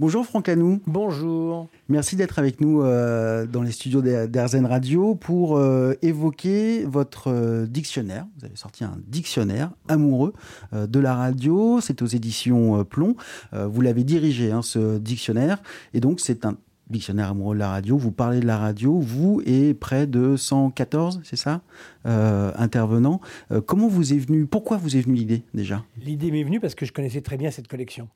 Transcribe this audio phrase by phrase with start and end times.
[0.00, 0.80] Bonjour Franck Lanou.
[0.86, 1.68] Bonjour.
[1.88, 7.66] Merci d'être avec nous euh, dans les studios d'Airzen Radio pour euh, évoquer votre euh,
[7.66, 8.24] dictionnaire.
[8.38, 10.34] Vous avez sorti un dictionnaire amoureux
[10.72, 11.80] de la radio.
[11.80, 13.16] C'est aux éditions Plomb.
[13.52, 15.60] vous l'avez dirigé, hein, ce dictionnaire.
[15.94, 16.56] Et donc, c'est un
[16.88, 17.98] dictionnaire amoureux de la radio.
[17.98, 21.62] Vous parlez de la radio, vous et près de 114, c'est ça,
[22.04, 23.20] intervenants.
[23.66, 25.84] comment vous est venu, pourquoi vous est venue l'idée déjà?
[26.00, 28.08] L'idée m'est venue parce que je connaissais très bien cette collection.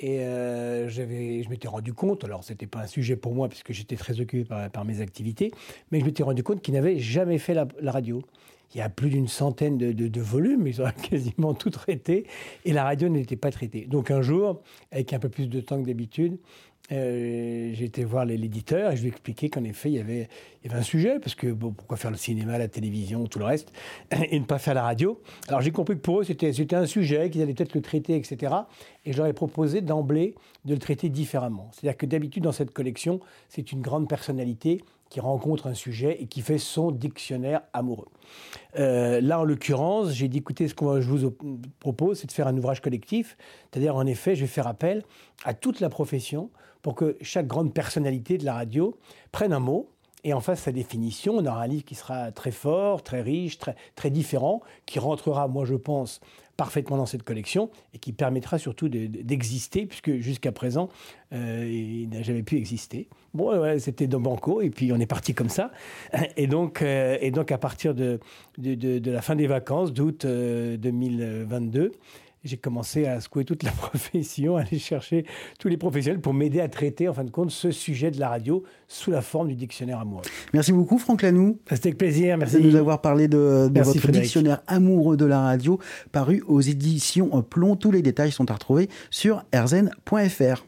[0.00, 1.02] Et euh, je
[1.48, 4.48] m'étais rendu compte, alors ce n'était pas un sujet pour moi puisque j'étais très occupé
[4.72, 5.52] par, mes activités,
[5.90, 8.22] mais je m'étais rendu compte qu'ils n'avaient jamais fait la, radio.
[8.74, 12.26] Il y a plus d'une centaine de, de, volumes, ils ont quasiment tout traité,
[12.64, 13.86] et la radio n'était pas traitée.
[13.86, 16.38] Donc un jour, avec un peu plus de temps que d'habitude,
[16.90, 20.28] euh, j'ai été voir l'éditeur et je lui ai expliqué qu'en effet, il y, avait,
[20.70, 23.72] un sujet, parce que pourquoi faire le cinéma, la télévision, tout le reste,
[24.10, 27.30] et ne pas faire la radio Alors j'ai compris que pour eux, c'était un sujet,
[27.30, 28.54] qu'ils allaient peut-être le traiter, etc.
[29.04, 31.70] Et ai proposé d'emblée de le traiter différemment.
[31.72, 36.26] C'est-à-dire que d'habitude, dans cette collection, c'est une grande personnalité qui rencontre un sujet et
[36.26, 38.08] qui fait son dictionnaire amoureux.
[38.78, 41.36] Euh, là, en l'occurrence, j'ai dit, écoutez, ce que je vous
[41.80, 43.36] propose, c'est de faire un ouvrage collectif.
[43.70, 45.02] C'est-à-dire, en effet, je vais faire appel
[45.44, 46.50] à toute la profession
[46.82, 48.96] pour que chaque grande personnalité de la radio
[49.32, 49.88] prenne un mot
[50.24, 51.34] et en fasse sa définition.
[51.36, 55.48] On aura un livre qui sera très fort, très riche, très, très différent, qui rentrera,
[55.48, 56.20] moi je pense,
[56.58, 60.88] parfaitement dans cette collection et qui permettra surtout d'exister, puisque jusqu'à présent,
[61.32, 63.08] euh, il n'a jamais pu exister.
[63.32, 65.70] Bon, c'était dans Banco, et puis on est parti comme ça.
[66.36, 68.18] Et donc, euh, et donc à partir de,
[68.58, 71.90] de, de, la fin des vacances d'août 2022, euh,
[72.44, 75.24] j'ai commencé à secouer toute la profession, à aller chercher
[75.58, 78.28] tous les professionnels pour m'aider à traiter, en fin de compte, ce sujet de la
[78.28, 80.22] radio sous la forme du dictionnaire amoureux.
[80.52, 81.58] Merci beaucoup, Franck Lanou.
[81.70, 82.38] C'était avec plaisir.
[82.38, 85.78] Merci de nous avoir parlé de, votre dictionnaire amoureux de la radio,
[86.12, 87.76] paru aux éditions Plomb.
[87.76, 90.67] Tous les détails sont à retrouver sur erzen.fr.